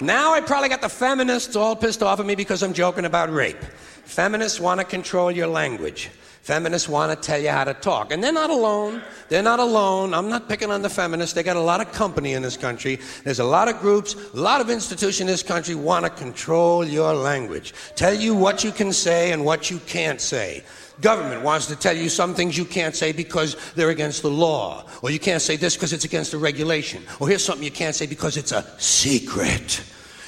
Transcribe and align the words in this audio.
Now 0.00 0.32
I 0.32 0.40
probably 0.40 0.68
got 0.68 0.80
the 0.80 0.88
feminists 0.88 1.56
all 1.56 1.74
pissed 1.74 2.02
off 2.04 2.20
at 2.20 2.26
me 2.26 2.36
because 2.36 2.62
I'm 2.62 2.72
joking 2.72 3.04
about 3.04 3.32
rape. 3.32 3.62
Feminists 4.04 4.60
want 4.60 4.78
to 4.78 4.84
control 4.84 5.30
your 5.30 5.48
language. 5.48 6.10
Feminists 6.48 6.88
want 6.88 7.12
to 7.12 7.26
tell 7.26 7.38
you 7.38 7.50
how 7.50 7.62
to 7.62 7.74
talk. 7.74 8.10
And 8.10 8.24
they're 8.24 8.32
not 8.32 8.48
alone. 8.48 9.02
They're 9.28 9.42
not 9.42 9.60
alone. 9.60 10.14
I'm 10.14 10.30
not 10.30 10.48
picking 10.48 10.70
on 10.70 10.80
the 10.80 10.88
feminists. 10.88 11.34
They 11.34 11.42
got 11.42 11.58
a 11.58 11.60
lot 11.60 11.82
of 11.82 11.92
company 11.92 12.32
in 12.32 12.40
this 12.40 12.56
country. 12.56 13.00
There's 13.22 13.40
a 13.40 13.44
lot 13.44 13.68
of 13.68 13.78
groups, 13.80 14.16
a 14.32 14.40
lot 14.40 14.62
of 14.62 14.70
institutions 14.70 15.20
in 15.20 15.26
this 15.26 15.42
country 15.42 15.74
want 15.74 16.06
to 16.06 16.10
control 16.10 16.86
your 16.86 17.12
language. 17.12 17.74
Tell 17.96 18.14
you 18.14 18.34
what 18.34 18.64
you 18.64 18.72
can 18.72 18.94
say 18.94 19.32
and 19.32 19.44
what 19.44 19.70
you 19.70 19.78
can't 19.80 20.22
say. 20.22 20.64
Government 21.02 21.42
wants 21.42 21.66
to 21.66 21.76
tell 21.76 21.94
you 21.94 22.08
some 22.08 22.34
things 22.34 22.56
you 22.56 22.64
can't 22.64 22.96
say 22.96 23.12
because 23.12 23.54
they're 23.74 23.90
against 23.90 24.22
the 24.22 24.30
law. 24.30 24.86
Or 25.02 25.10
you 25.10 25.18
can't 25.18 25.42
say 25.42 25.56
this 25.56 25.76
because 25.76 25.92
it's 25.92 26.06
against 26.06 26.30
the 26.30 26.38
regulation. 26.38 27.02
Or 27.20 27.28
here's 27.28 27.44
something 27.44 27.62
you 27.62 27.70
can't 27.70 27.94
say 27.94 28.06
because 28.06 28.38
it's 28.38 28.52
a 28.52 28.64
secret. 28.78 29.82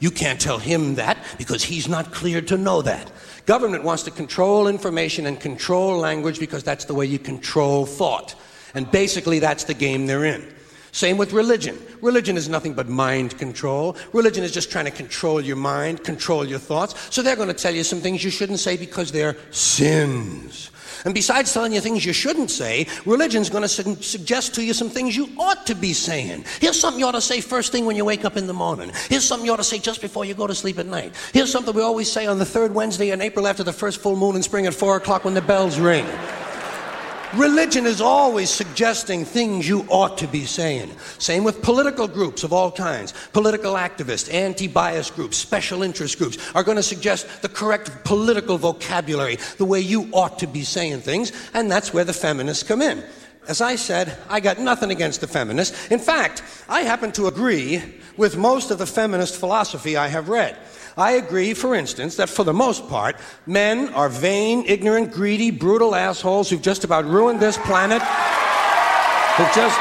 You 0.00 0.10
can't 0.10 0.40
tell 0.40 0.58
him 0.58 0.96
that 0.96 1.18
because 1.38 1.62
he's 1.62 1.88
not 1.88 2.12
cleared 2.12 2.48
to 2.48 2.58
know 2.58 2.82
that. 2.82 3.10
Government 3.46 3.84
wants 3.84 4.02
to 4.04 4.10
control 4.10 4.68
information 4.68 5.26
and 5.26 5.38
control 5.38 5.98
language 5.98 6.38
because 6.40 6.62
that's 6.62 6.84
the 6.84 6.94
way 6.94 7.06
you 7.06 7.18
control 7.18 7.86
thought. 7.86 8.34
And 8.74 8.90
basically, 8.90 9.38
that's 9.38 9.64
the 9.64 9.74
game 9.74 10.06
they're 10.06 10.24
in. 10.24 10.55
Same 10.96 11.18
with 11.18 11.34
religion. 11.34 11.78
Religion 12.00 12.38
is 12.38 12.48
nothing 12.48 12.72
but 12.72 12.88
mind 12.88 13.36
control. 13.36 13.98
Religion 14.14 14.42
is 14.42 14.50
just 14.50 14.70
trying 14.70 14.86
to 14.86 14.90
control 14.90 15.42
your 15.42 15.54
mind, 15.54 16.02
control 16.02 16.46
your 16.46 16.58
thoughts. 16.58 17.14
So 17.14 17.20
they're 17.20 17.36
going 17.36 17.48
to 17.48 17.54
tell 17.54 17.74
you 17.74 17.84
some 17.84 18.00
things 18.00 18.24
you 18.24 18.30
shouldn't 18.30 18.60
say 18.60 18.78
because 18.78 19.12
they're 19.12 19.36
sins. 19.50 20.70
And 21.04 21.12
besides 21.12 21.52
telling 21.52 21.74
you 21.74 21.82
things 21.82 22.06
you 22.06 22.14
shouldn't 22.14 22.50
say, 22.50 22.86
religion's 23.04 23.50
going 23.50 23.60
to 23.60 23.68
su- 23.68 23.96
suggest 23.96 24.54
to 24.54 24.64
you 24.64 24.72
some 24.72 24.88
things 24.88 25.14
you 25.14 25.28
ought 25.38 25.66
to 25.66 25.74
be 25.74 25.92
saying. 25.92 26.46
Here's 26.62 26.80
something 26.80 26.98
you 26.98 27.06
ought 27.06 27.12
to 27.12 27.20
say 27.20 27.42
first 27.42 27.72
thing 27.72 27.84
when 27.84 27.96
you 27.96 28.06
wake 28.06 28.24
up 28.24 28.38
in 28.38 28.46
the 28.46 28.54
morning. 28.54 28.90
Here's 29.10 29.24
something 29.26 29.44
you 29.44 29.52
ought 29.52 29.56
to 29.56 29.64
say 29.64 29.78
just 29.78 30.00
before 30.00 30.24
you 30.24 30.32
go 30.32 30.46
to 30.46 30.54
sleep 30.54 30.78
at 30.78 30.86
night. 30.86 31.14
Here's 31.34 31.52
something 31.52 31.74
we 31.74 31.82
always 31.82 32.10
say 32.10 32.26
on 32.26 32.38
the 32.38 32.46
third 32.46 32.74
Wednesday 32.74 33.10
in 33.10 33.20
April 33.20 33.46
after 33.46 33.62
the 33.62 33.72
first 33.74 34.00
full 34.00 34.16
moon 34.16 34.34
in 34.34 34.42
spring 34.42 34.64
at 34.64 34.72
4 34.72 34.96
o'clock 34.96 35.26
when 35.26 35.34
the 35.34 35.42
bells 35.42 35.78
ring. 35.78 36.06
Religion 37.34 37.86
is 37.86 38.00
always 38.00 38.48
suggesting 38.48 39.24
things 39.24 39.68
you 39.68 39.84
ought 39.88 40.16
to 40.18 40.28
be 40.28 40.44
saying. 40.44 40.90
Same 41.18 41.42
with 41.44 41.60
political 41.60 42.06
groups 42.06 42.44
of 42.44 42.52
all 42.52 42.70
kinds. 42.70 43.12
Political 43.32 43.74
activists, 43.74 44.32
anti 44.32 44.68
bias 44.68 45.10
groups, 45.10 45.36
special 45.36 45.82
interest 45.82 46.18
groups 46.18 46.38
are 46.54 46.62
going 46.62 46.76
to 46.76 46.82
suggest 46.82 47.42
the 47.42 47.48
correct 47.48 47.90
political 48.04 48.58
vocabulary, 48.58 49.38
the 49.58 49.64
way 49.64 49.80
you 49.80 50.08
ought 50.12 50.38
to 50.38 50.46
be 50.46 50.62
saying 50.62 51.00
things, 51.00 51.32
and 51.52 51.70
that's 51.70 51.92
where 51.92 52.04
the 52.04 52.12
feminists 52.12 52.62
come 52.62 52.80
in. 52.80 53.02
As 53.48 53.60
I 53.60 53.76
said, 53.76 54.16
I 54.28 54.40
got 54.40 54.58
nothing 54.58 54.90
against 54.90 55.20
the 55.20 55.28
feminists. 55.28 55.88
In 55.88 55.98
fact, 55.98 56.42
I 56.68 56.82
happen 56.82 57.12
to 57.12 57.26
agree 57.26 57.82
with 58.16 58.36
most 58.36 58.70
of 58.70 58.78
the 58.78 58.86
feminist 58.86 59.36
philosophy 59.36 59.96
I 59.96 60.08
have 60.08 60.28
read. 60.28 60.56
I 60.98 61.12
agree, 61.12 61.52
for 61.52 61.74
instance, 61.74 62.16
that 62.16 62.30
for 62.30 62.42
the 62.42 62.54
most 62.54 62.88
part, 62.88 63.16
men 63.46 63.90
are 63.90 64.08
vain, 64.08 64.64
ignorant, 64.66 65.12
greedy, 65.12 65.50
brutal 65.50 65.94
assholes 65.94 66.48
who've 66.48 66.62
just 66.62 66.84
about 66.84 67.04
ruined 67.04 67.38
this 67.38 67.58
planet, 67.58 68.00
who've 69.36 69.54
just 69.54 69.78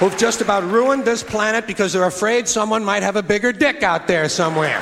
who've 0.00 0.18
just 0.18 0.40
about 0.40 0.64
ruined 0.64 1.04
this 1.04 1.22
planet 1.22 1.68
because 1.68 1.92
they're 1.92 2.06
afraid 2.06 2.48
someone 2.48 2.84
might 2.84 3.04
have 3.04 3.14
a 3.14 3.22
bigger 3.22 3.52
dick 3.52 3.84
out 3.84 4.08
there 4.08 4.28
somewhere. 4.28 4.80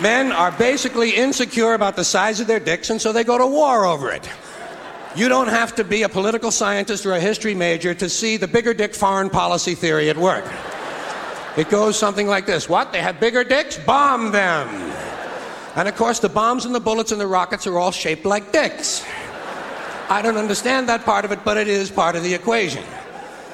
Men 0.00 0.32
are 0.32 0.52
basically 0.52 1.10
insecure 1.10 1.74
about 1.74 1.96
the 1.96 2.04
size 2.04 2.40
of 2.40 2.46
their 2.46 2.60
dicks, 2.60 2.88
and 2.88 2.98
so 2.98 3.12
they 3.12 3.24
go 3.24 3.36
to 3.36 3.46
war 3.46 3.84
over 3.84 4.10
it. 4.10 4.26
You 5.14 5.28
don't 5.28 5.48
have 5.48 5.74
to 5.74 5.84
be 5.84 6.04
a 6.04 6.08
political 6.08 6.50
scientist 6.50 7.04
or 7.04 7.12
a 7.12 7.20
history 7.20 7.54
major 7.54 7.92
to 7.94 8.08
see 8.08 8.38
the 8.38 8.48
bigger 8.48 8.72
dick 8.72 8.94
foreign 8.94 9.28
policy 9.28 9.74
theory 9.74 10.08
at 10.08 10.16
work. 10.16 10.44
It 11.56 11.68
goes 11.68 11.98
something 11.98 12.26
like 12.26 12.46
this 12.46 12.68
What? 12.68 12.92
They 12.92 13.00
have 13.00 13.20
bigger 13.20 13.44
dicks? 13.44 13.78
Bomb 13.78 14.32
them. 14.32 14.68
And 15.76 15.88
of 15.88 15.96
course, 15.96 16.18
the 16.18 16.28
bombs 16.28 16.64
and 16.64 16.74
the 16.74 16.80
bullets 16.80 17.12
and 17.12 17.20
the 17.20 17.26
rockets 17.26 17.66
are 17.66 17.78
all 17.78 17.92
shaped 17.92 18.24
like 18.24 18.52
dicks. 18.52 19.04
I 20.08 20.22
don't 20.22 20.36
understand 20.36 20.88
that 20.88 21.04
part 21.04 21.24
of 21.24 21.30
it, 21.30 21.44
but 21.44 21.56
it 21.56 21.68
is 21.68 21.90
part 21.90 22.16
of 22.16 22.24
the 22.24 22.34
equation. 22.34 22.82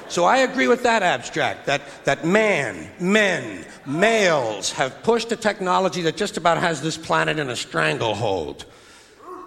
So 0.09 0.25
I 0.25 0.39
agree 0.39 0.69
with 0.69 0.85
that 0.85 1.03
abstract 1.03 1.67
that, 1.67 1.83
that 2.05 2.25
man, 2.25 2.89
men, 3.01 3.67
males 3.85 4.73
have 4.73 5.03
pushed 5.03 5.33
a 5.33 5.37
technology 5.37 6.03
that 6.03 6.17
just 6.17 6.37
about 6.37 6.59
has 6.59 6.81
this 6.81 6.97
planet 6.97 7.39
in 7.39 7.51
a 7.51 7.57
stranglehold. 7.57 8.65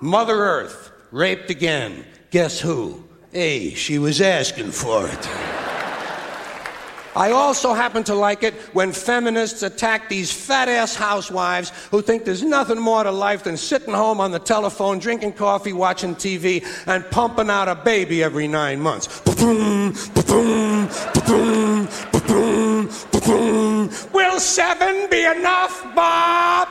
Mother 0.02 0.36
Earth, 0.36 0.92
raped 1.12 1.50
again. 1.50 2.06
Guess 2.30 2.60
who? 2.60 3.04
Hey, 3.32 3.74
she 3.74 3.98
was 3.98 4.22
asking 4.22 4.72
for 4.72 5.08
it. 5.08 5.59
I 7.16 7.32
also 7.32 7.74
happen 7.74 8.04
to 8.06 8.16
like 8.16 8.44
it 8.44 8.54
when 8.74 8.92
feminists 8.92 9.64
attack 9.64 10.10
these 10.10 10.32
fat 10.32 10.70
ass 10.70 10.96
housewives 10.96 11.72
who 11.92 12.02
think 12.02 12.24
there's 12.26 12.44
nothing 12.44 12.80
more 12.80 13.04
to 13.04 13.12
life 13.12 13.44
than 13.44 13.58
sitting 13.58 13.94
home 13.94 14.22
on 14.22 14.32
the 14.32 14.40
telephone, 14.40 15.00
drinking 15.00 15.34
coffee, 15.34 15.74
watching 15.74 16.16
TV, 16.16 16.66
and 16.88 17.10
pumping 17.10 17.50
out 17.50 17.68
a 17.68 17.76
baby 17.76 18.24
every 18.24 18.48
nine 18.48 18.80
months. 18.80 19.22
Will 24.14 24.40
seven 24.40 25.10
be 25.10 25.24
enough, 25.24 25.84
Bob? 25.96 26.70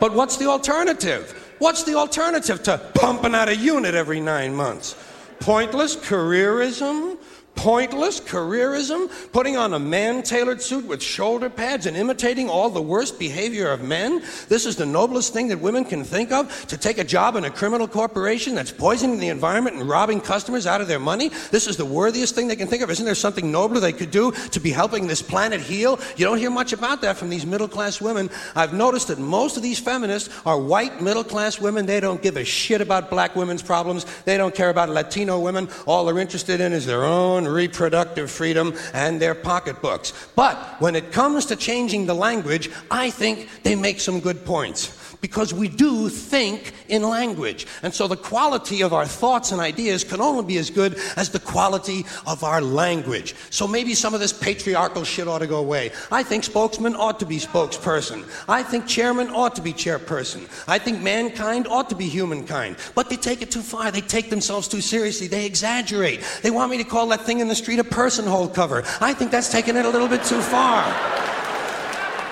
But 0.00 0.14
what's 0.14 0.36
the 0.36 0.46
alternative? 0.46 1.54
What's 1.58 1.84
the 1.84 1.94
alternative 1.94 2.62
to 2.64 2.78
pumping 2.94 3.34
out 3.34 3.48
a 3.48 3.56
unit 3.56 3.94
every 3.94 4.20
nine 4.20 4.54
months? 4.54 4.96
Pointless 5.40 5.96
careerism? 5.96 7.16
Pointless 7.60 8.20
careerism? 8.20 9.10
Putting 9.32 9.58
on 9.58 9.74
a 9.74 9.78
man 9.78 10.22
tailored 10.22 10.62
suit 10.62 10.86
with 10.86 11.02
shoulder 11.02 11.50
pads 11.50 11.84
and 11.84 11.94
imitating 11.94 12.48
all 12.48 12.70
the 12.70 12.80
worst 12.80 13.18
behavior 13.18 13.70
of 13.70 13.82
men? 13.82 14.22
This 14.48 14.64
is 14.64 14.76
the 14.76 14.86
noblest 14.86 15.34
thing 15.34 15.48
that 15.48 15.60
women 15.60 15.84
can 15.84 16.02
think 16.02 16.32
of? 16.32 16.66
To 16.68 16.78
take 16.78 16.96
a 16.96 17.04
job 17.04 17.36
in 17.36 17.44
a 17.44 17.50
criminal 17.50 17.86
corporation 17.86 18.54
that's 18.54 18.70
poisoning 18.72 19.18
the 19.18 19.28
environment 19.28 19.76
and 19.76 19.86
robbing 19.86 20.22
customers 20.22 20.66
out 20.66 20.80
of 20.80 20.88
their 20.88 20.98
money? 20.98 21.28
This 21.50 21.66
is 21.66 21.76
the 21.76 21.84
worthiest 21.84 22.34
thing 22.34 22.48
they 22.48 22.56
can 22.56 22.66
think 22.66 22.82
of. 22.82 22.88
Isn't 22.88 23.04
there 23.04 23.14
something 23.14 23.52
nobler 23.52 23.78
they 23.78 23.92
could 23.92 24.10
do 24.10 24.32
to 24.32 24.58
be 24.58 24.70
helping 24.70 25.06
this 25.06 25.20
planet 25.20 25.60
heal? 25.60 26.00
You 26.16 26.24
don't 26.24 26.38
hear 26.38 26.48
much 26.48 26.72
about 26.72 27.02
that 27.02 27.18
from 27.18 27.28
these 27.28 27.44
middle 27.44 27.68
class 27.68 28.00
women. 28.00 28.30
I've 28.56 28.72
noticed 28.72 29.08
that 29.08 29.18
most 29.18 29.58
of 29.58 29.62
these 29.62 29.78
feminists 29.78 30.34
are 30.46 30.58
white 30.58 31.02
middle 31.02 31.24
class 31.24 31.60
women. 31.60 31.84
They 31.84 32.00
don't 32.00 32.22
give 32.22 32.38
a 32.38 32.44
shit 32.44 32.80
about 32.80 33.10
black 33.10 33.36
women's 33.36 33.62
problems. 33.62 34.06
They 34.24 34.38
don't 34.38 34.54
care 34.54 34.70
about 34.70 34.88
Latino 34.88 35.38
women. 35.38 35.68
All 35.84 36.06
they're 36.06 36.18
interested 36.18 36.62
in 36.62 36.72
is 36.72 36.86
their 36.86 37.04
own 37.04 37.49
reproductive 37.50 38.30
freedom 38.30 38.74
and 38.94 39.20
their 39.20 39.34
pocketbooks. 39.34 40.12
But 40.36 40.56
when 40.80 40.94
it 40.94 41.12
comes 41.12 41.46
to 41.46 41.56
changing 41.56 42.06
the 42.06 42.14
language, 42.14 42.70
I 42.90 43.10
think 43.10 43.48
they 43.62 43.74
make 43.74 44.00
some 44.00 44.20
good 44.20 44.44
points 44.44 44.99
because 45.20 45.52
we 45.52 45.68
do 45.68 46.08
think 46.08 46.72
in 46.88 47.02
language. 47.02 47.66
And 47.82 47.92
so 47.92 48.06
the 48.08 48.16
quality 48.16 48.82
of 48.82 48.92
our 48.92 49.06
thoughts 49.06 49.52
and 49.52 49.60
ideas 49.60 50.04
can 50.04 50.20
only 50.20 50.44
be 50.44 50.58
as 50.58 50.70
good 50.70 50.98
as 51.16 51.30
the 51.30 51.38
quality 51.38 52.06
of 52.26 52.44
our 52.44 52.60
language. 52.60 53.34
So 53.50 53.66
maybe 53.66 53.94
some 53.94 54.14
of 54.14 54.20
this 54.20 54.32
patriarchal 54.32 55.04
shit 55.04 55.28
ought 55.28 55.38
to 55.38 55.46
go 55.46 55.58
away. 55.58 55.92
I 56.10 56.22
think 56.22 56.44
spokesman 56.44 56.96
ought 56.96 57.18
to 57.20 57.26
be 57.26 57.38
spokesperson. 57.38 58.24
I 58.48 58.62
think 58.62 58.86
chairman 58.86 59.28
ought 59.30 59.54
to 59.56 59.62
be 59.62 59.72
chairperson. 59.72 60.48
I 60.68 60.78
think 60.78 61.00
mankind 61.00 61.66
ought 61.66 61.88
to 61.90 61.94
be 61.94 62.08
humankind. 62.08 62.76
But 62.94 63.10
they 63.10 63.16
take 63.16 63.42
it 63.42 63.50
too 63.50 63.62
far. 63.62 63.90
They 63.90 64.00
take 64.00 64.30
themselves 64.30 64.68
too 64.68 64.80
seriously. 64.80 65.26
They 65.26 65.46
exaggerate. 65.46 66.20
They 66.42 66.50
want 66.50 66.70
me 66.70 66.78
to 66.78 66.84
call 66.84 67.08
that 67.08 67.22
thing 67.22 67.40
in 67.40 67.48
the 67.48 67.54
street 67.54 67.78
a 67.78 67.84
person 67.84 68.26
hole 68.26 68.48
cover. 68.48 68.82
I 69.00 69.14
think 69.14 69.30
that's 69.30 69.50
taking 69.50 69.76
it 69.76 69.84
a 69.84 69.90
little 69.90 70.08
bit 70.08 70.24
too 70.24 70.40
far. 70.40 70.82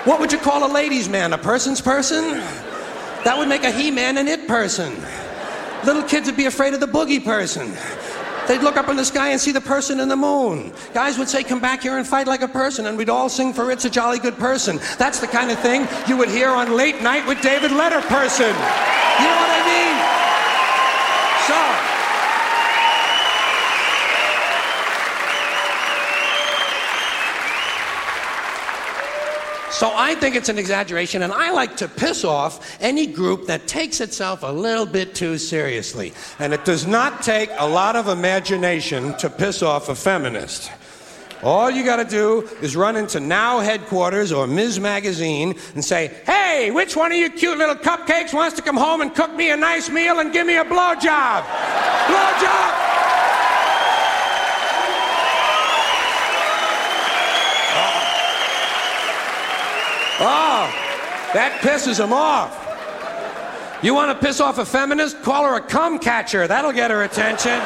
What 0.04 0.20
would 0.20 0.32
you 0.32 0.38
call 0.38 0.64
a 0.64 0.72
ladies' 0.72 1.08
man? 1.08 1.32
A 1.32 1.38
person's 1.38 1.80
person? 1.80 2.42
That 3.24 3.36
would 3.36 3.48
make 3.48 3.64
a 3.64 3.70
He 3.70 3.90
Man 3.90 4.18
an 4.18 4.28
it 4.28 4.46
person. 4.46 4.94
Little 5.84 6.02
kids 6.02 6.26
would 6.26 6.36
be 6.36 6.46
afraid 6.46 6.74
of 6.74 6.80
the 6.80 6.86
boogie 6.86 7.24
person. 7.24 7.72
They'd 8.48 8.62
look 8.62 8.78
up 8.78 8.88
in 8.88 8.96
the 8.96 9.04
sky 9.04 9.28
and 9.28 9.40
see 9.40 9.52
the 9.52 9.60
person 9.60 10.00
in 10.00 10.08
the 10.08 10.16
moon. 10.16 10.72
Guys 10.94 11.18
would 11.18 11.28
say, 11.28 11.44
Come 11.44 11.60
back 11.60 11.82
here 11.82 11.98
and 11.98 12.06
fight 12.06 12.26
like 12.26 12.40
a 12.40 12.48
person, 12.48 12.86
and 12.86 12.96
we'd 12.96 13.10
all 13.10 13.28
sing 13.28 13.52
for 13.52 13.70
It's 13.70 13.84
a 13.84 13.90
Jolly 13.90 14.18
Good 14.18 14.38
Person. 14.38 14.80
That's 14.98 15.20
the 15.20 15.26
kind 15.26 15.50
of 15.50 15.58
thing 15.58 15.86
you 16.08 16.16
would 16.16 16.30
hear 16.30 16.48
on 16.48 16.74
Late 16.74 17.02
Night 17.02 17.26
with 17.26 17.42
David 17.42 17.72
Letterperson. 17.72 18.48
You 18.48 19.28
know 19.28 19.36
what 19.36 19.52
I 19.52 19.62
mean? 19.68 19.96
So. 21.46 21.88
So 29.78 29.92
I 29.94 30.16
think 30.16 30.34
it's 30.34 30.48
an 30.48 30.58
exaggeration, 30.58 31.22
and 31.22 31.32
I 31.32 31.52
like 31.52 31.76
to 31.76 31.86
piss 31.86 32.24
off 32.24 32.76
any 32.80 33.06
group 33.06 33.46
that 33.46 33.68
takes 33.68 34.00
itself 34.00 34.42
a 34.42 34.50
little 34.50 34.86
bit 34.86 35.14
too 35.14 35.38
seriously. 35.38 36.12
And 36.40 36.52
it 36.52 36.64
does 36.64 36.84
not 36.84 37.22
take 37.22 37.48
a 37.58 37.68
lot 37.68 37.94
of 37.94 38.08
imagination 38.08 39.16
to 39.18 39.30
piss 39.30 39.62
off 39.62 39.88
a 39.88 39.94
feminist. 39.94 40.72
All 41.44 41.70
you 41.70 41.84
got 41.84 41.98
to 41.98 42.04
do 42.04 42.48
is 42.60 42.74
run 42.74 42.96
into 42.96 43.20
Now 43.20 43.60
headquarters 43.60 44.32
or 44.32 44.48
Ms. 44.48 44.80
Magazine 44.80 45.54
and 45.74 45.84
say, 45.84 46.10
"Hey, 46.26 46.72
which 46.72 46.96
one 46.96 47.12
of 47.12 47.18
you 47.18 47.30
cute 47.30 47.56
little 47.56 47.76
cupcakes 47.76 48.34
wants 48.34 48.56
to 48.56 48.62
come 48.62 48.76
home 48.76 49.00
and 49.00 49.14
cook 49.14 49.32
me 49.32 49.50
a 49.50 49.56
nice 49.56 49.88
meal 49.88 50.18
and 50.18 50.32
give 50.32 50.44
me 50.44 50.56
a 50.56 50.64
blowjob? 50.64 51.44
Blowjob." 52.08 52.87
Oh, 60.20 60.66
that 61.34 61.60
pisses 61.60 62.02
him 62.02 62.12
off. 62.12 62.64
You 63.82 63.94
want 63.94 64.18
to 64.18 64.26
piss 64.26 64.40
off 64.40 64.58
a 64.58 64.64
feminist? 64.64 65.22
Call 65.22 65.44
her 65.44 65.56
a 65.56 65.60
cum 65.60 66.00
catcher. 66.00 66.48
That'll 66.48 66.72
get 66.72 66.90
her 66.90 67.04
attention. 67.04 67.60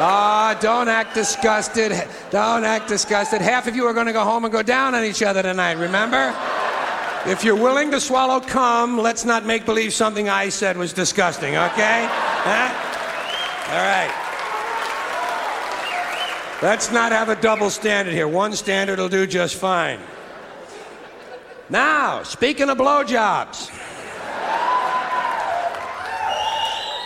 Ah, 0.00 0.54
oh, 0.56 0.60
don't 0.60 0.88
act 0.88 1.14
disgusted. 1.14 1.92
Don't 2.30 2.64
act 2.64 2.88
disgusted. 2.88 3.40
Half 3.40 3.66
of 3.68 3.76
you 3.76 3.84
are 3.86 3.92
going 3.92 4.06
to 4.06 4.12
go 4.12 4.24
home 4.24 4.44
and 4.44 4.52
go 4.52 4.62
down 4.62 4.94
on 4.94 5.04
each 5.04 5.22
other 5.22 5.42
tonight, 5.42 5.72
remember? 5.72 6.34
If 7.26 7.44
you're 7.44 7.56
willing 7.56 7.90
to 7.90 8.00
swallow 8.00 8.40
cum, 8.40 8.98
let's 8.98 9.24
not 9.24 9.44
make 9.44 9.64
believe 9.64 9.92
something 9.92 10.28
I 10.28 10.48
said 10.48 10.76
was 10.76 10.92
disgusting, 10.92 11.56
okay? 11.56 12.06
Huh? 12.08 12.72
All 13.70 13.82
right. 13.82 14.24
Let's 16.62 16.90
not 16.90 17.12
have 17.12 17.28
a 17.28 17.36
double 17.36 17.70
standard 17.70 18.14
here. 18.14 18.26
One 18.26 18.52
standard 18.52 18.98
will 18.98 19.08
do 19.08 19.26
just 19.26 19.56
fine. 19.56 20.00
Now, 21.70 22.22
speaking 22.22 22.70
of 22.70 22.78
blowjobs, 22.78 23.70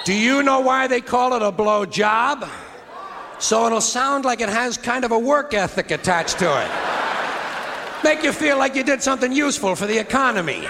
do 0.04 0.14
you 0.14 0.42
know 0.42 0.60
why 0.60 0.86
they 0.86 1.00
call 1.00 1.34
it 1.34 1.42
a 1.42 1.50
blowjob? 1.50 2.48
So 3.38 3.66
it'll 3.66 3.80
sound 3.80 4.24
like 4.24 4.40
it 4.40 4.48
has 4.48 4.76
kind 4.76 5.04
of 5.04 5.10
a 5.10 5.18
work 5.18 5.52
ethic 5.52 5.90
attached 5.90 6.38
to 6.38 6.46
it. 6.46 6.70
Make 8.04 8.22
you 8.22 8.32
feel 8.32 8.56
like 8.56 8.76
you 8.76 8.84
did 8.84 9.02
something 9.02 9.32
useful 9.32 9.74
for 9.74 9.86
the 9.86 9.98
economy. 9.98 10.64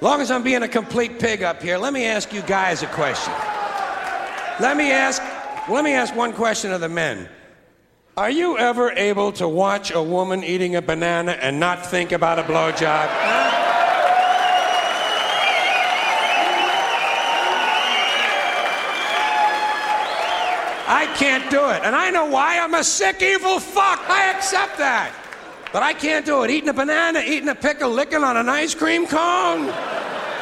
Long 0.00 0.20
as 0.20 0.30
I'm 0.30 0.42
being 0.42 0.62
a 0.62 0.68
complete 0.68 1.18
pig 1.18 1.42
up 1.42 1.62
here, 1.62 1.78
let 1.78 1.92
me 1.92 2.04
ask 2.04 2.32
you 2.32 2.42
guys 2.42 2.82
a 2.82 2.86
question. 2.88 3.32
Let 4.60 4.76
me 4.76 4.90
ask 4.90 5.22
let 5.68 5.82
me 5.82 5.94
ask 5.94 6.14
one 6.14 6.32
question 6.32 6.72
of 6.72 6.80
the 6.80 6.88
men. 6.88 7.28
Are 8.18 8.30
you 8.30 8.56
ever 8.56 8.92
able 8.92 9.30
to 9.32 9.46
watch 9.46 9.90
a 9.90 10.02
woman 10.02 10.42
eating 10.42 10.74
a 10.74 10.80
banana 10.80 11.32
and 11.32 11.60
not 11.60 11.84
think 11.84 12.12
about 12.12 12.38
a 12.38 12.44
blowjob? 12.44 13.10
I 20.88 21.12
can't 21.18 21.50
do 21.50 21.68
it. 21.68 21.82
And 21.84 21.94
I 21.94 22.08
know 22.08 22.24
why. 22.24 22.58
I'm 22.58 22.72
a 22.72 22.82
sick, 22.82 23.20
evil 23.20 23.60
fuck. 23.60 24.00
I 24.08 24.32
accept 24.34 24.78
that. 24.78 25.12
But 25.70 25.82
I 25.82 25.92
can't 25.92 26.24
do 26.24 26.42
it. 26.42 26.50
Eating 26.50 26.70
a 26.70 26.72
banana, 26.72 27.22
eating 27.22 27.50
a 27.50 27.54
pickle, 27.54 27.90
licking 27.90 28.24
on 28.24 28.38
an 28.38 28.48
ice 28.48 28.74
cream 28.74 29.06
cone. 29.06 29.70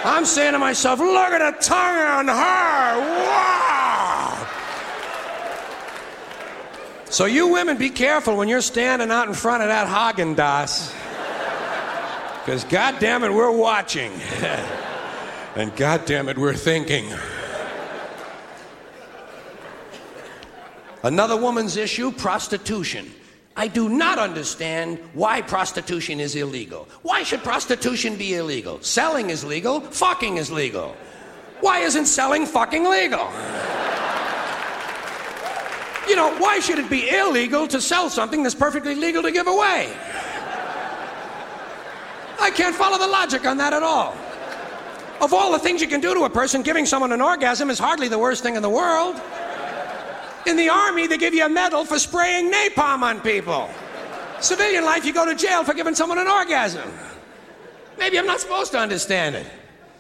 I'm 0.05 0.25
saying 0.25 0.53
to 0.53 0.61
myself, 0.61 1.01
look 1.01 1.33
at 1.33 1.59
the 1.59 1.61
tongue 1.61 1.97
on 1.97 2.29
her. 2.29 3.01
Wow. 3.01 3.74
So 7.15 7.27
you 7.27 7.47
women, 7.47 7.77
be 7.77 7.91
careful 7.91 8.37
when 8.37 8.49
you're 8.49 8.61
standing 8.61 9.13
out 9.13 9.29
in 9.29 9.35
front 9.35 9.63
of 9.63 9.69
that 9.69 9.87
Haagen 9.87 10.35
Dazs. 10.35 10.93
Because 12.41 12.65
God 12.65 12.97
damn 12.99 13.23
it, 13.23 13.33
we're 13.33 13.53
watching. 13.53 14.11
and 15.55 15.75
God 15.77 16.07
damn 16.07 16.29
it, 16.29 16.37
we're 16.37 16.55
thinking. 16.55 17.09
Another 21.05 21.37
woman's 21.37 21.77
issue 21.77 22.11
prostitution. 22.11 23.09
I 23.57 23.69
do 23.69 23.89
not 23.89 24.19
understand 24.19 24.99
why 25.13 25.41
prostitution 25.41 26.19
is 26.19 26.35
illegal. 26.35 26.89
Why 27.03 27.23
should 27.23 27.45
prostitution 27.45 28.17
be 28.17 28.35
illegal? 28.35 28.83
Selling 28.83 29.31
is 29.31 29.45
legal, 29.45 29.81
fucking 29.81 30.39
is 30.39 30.51
legal. 30.51 30.97
Why 31.61 31.79
isn't 31.79 32.07
selling 32.07 32.45
fucking 32.45 32.83
legal? 32.83 33.31
You 36.09 36.17
know, 36.17 36.37
why 36.39 36.61
should 36.61 36.79
it 36.79 36.91
be 36.91 37.09
illegal 37.09 37.67
to 37.69 37.81
sell 37.81 38.11
something 38.11 38.43
that's 38.43 38.55
perfectly 38.55 38.95
legal 38.95 39.23
to 39.23 39.31
give 39.31 39.47
away? 39.47 39.97
I 42.41 42.51
can't 42.51 42.75
follow 42.75 42.99
the 42.99 43.07
logic 43.07 43.47
on 43.47 43.57
that 43.59 43.73
at 43.73 43.83
all. 43.83 44.17
Of 45.21 45.33
all 45.33 45.53
the 45.53 45.59
things 45.59 45.81
you 45.81 45.89
can 45.89 46.01
do 46.01 46.13
to 46.13 46.25
a 46.25 46.31
person, 46.31 46.63
giving 46.63 46.85
someone 46.85 47.13
an 47.13 47.23
orgasm 47.23 47.71
is 47.71 47.79
hardly 47.79 48.09
the 48.09 48.19
worst 48.19 48.43
thing 48.43 48.57
in 48.57 48.63
the 48.63 48.69
world. 48.69 49.21
In 50.47 50.57
the 50.57 50.69
army, 50.69 51.07
they 51.07 51.17
give 51.17 51.33
you 51.33 51.47
a 51.47 51.49
medal 51.49 51.85
for 51.85 51.99
spraying 51.99 52.53
napalm 52.53 53.03
on 53.03 53.21
people. 53.21 53.71
Civilian 54.41 54.85
life, 54.85 55.07
you 55.07 55.15
go 55.15 55.25
to 55.25 55.35
jail 55.35 55.65
for 55.65 55.73
giving 55.73 55.95
someone 55.95 56.19
an 56.19 56.29
orgasm. 56.29 56.91
Maybe 57.99 58.19
I'm 58.19 58.27
not 58.27 58.41
supposed 58.41 58.73
to 58.73 58.79
understand 58.79 59.37
it. 59.37 59.47